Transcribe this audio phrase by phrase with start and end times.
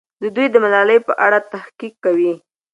[0.35, 2.33] دوی د ملالۍ په اړه تحقیق کوي.